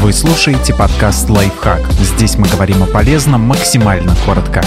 [0.00, 1.86] Вы слушаете подкаст «Лайфхак».
[1.92, 4.62] Здесь мы говорим о полезном максимально коротко.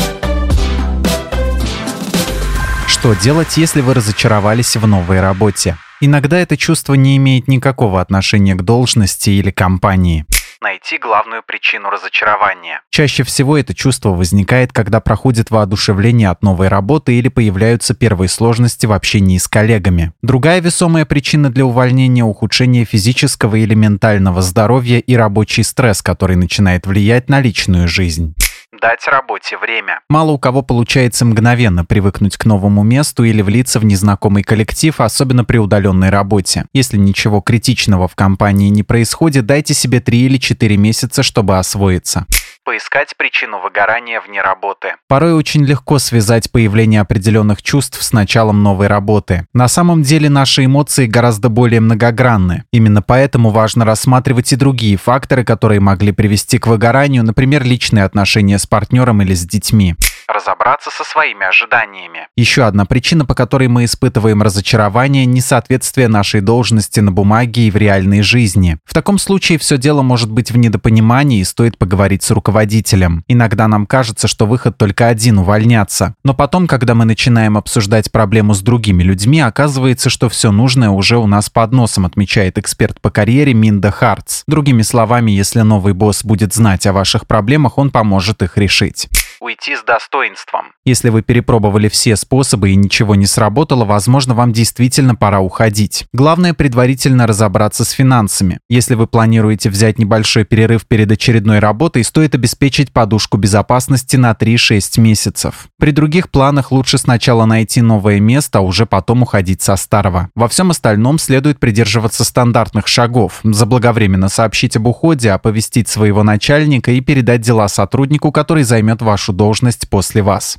[2.85, 5.75] Что делать, если вы разочаровались в новой работе?
[6.01, 10.27] Иногда это чувство не имеет никакого отношения к должности или компании
[10.63, 12.81] найти главную причину разочарования.
[12.89, 18.85] Чаще всего это чувство возникает, когда проходит воодушевление от новой работы или появляются первые сложности
[18.87, 20.13] в общении с коллегами.
[20.23, 26.87] Другая весомая причина для увольнения– ухудшение физического или ментального здоровья и рабочий стресс, который начинает
[26.87, 28.33] влиять на личную жизнь
[28.83, 30.01] дать работе время.
[30.09, 35.45] Мало у кого получается мгновенно привыкнуть к новому месту или влиться в незнакомый коллектив, особенно
[35.45, 36.65] при удаленной работе.
[36.73, 42.25] Если ничего критичного в компании не происходит, дайте себе 3 или 4 месяца, чтобы освоиться
[42.63, 44.95] поискать причину выгорания вне работы.
[45.07, 49.47] Порой очень легко связать появление определенных чувств с началом новой работы.
[49.53, 52.63] На самом деле наши эмоции гораздо более многогранны.
[52.71, 58.57] Именно поэтому важно рассматривать и другие факторы, которые могли привести к выгоранию, например, личные отношения
[58.57, 59.95] с партнером или с детьми
[60.27, 62.27] разобраться со своими ожиданиями.
[62.35, 67.75] Еще одна причина, по которой мы испытываем разочарование– несоответствие нашей должности на бумаге и в
[67.75, 68.77] реальной жизни.
[68.85, 73.23] В таком случае все дело может быть в недопонимании и стоит поговорить с руководителем.
[73.27, 76.15] Иногда нам кажется, что выход только один– увольняться.
[76.23, 81.17] Но потом, когда мы начинаем обсуждать проблему с другими людьми, оказывается, что все нужное уже
[81.17, 84.43] у нас под носом, отмечает эксперт по карьере Минда Хартс.
[84.47, 89.09] Другими словами, если новый босс будет знать о ваших проблемах, он поможет их решить
[89.43, 90.67] уйти с достоинством.
[90.85, 96.05] Если вы перепробовали все способы и ничего не сработало, возможно, вам действительно пора уходить.
[96.13, 98.59] Главное предварительно разобраться с финансами.
[98.69, 105.01] Если вы планируете взять небольшой перерыв перед очередной работой, стоит обеспечить подушку безопасности на 3-6
[105.01, 105.67] месяцев.
[105.77, 110.29] При других планах лучше сначала найти новое место, а уже потом уходить со старого.
[110.35, 113.41] Во всем остальном следует придерживаться стандартных шагов.
[113.43, 119.89] Заблаговременно сообщить об уходе, оповестить своего начальника и передать дела сотруднику, который займет вашу должность
[119.89, 120.57] после вас.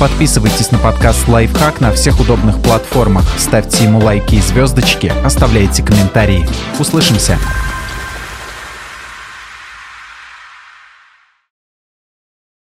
[0.00, 6.44] Подписывайтесь на подкаст «Лайфхак» на всех удобных платформах, ставьте ему лайки и звездочки, оставляйте комментарии.
[6.80, 7.38] Услышимся!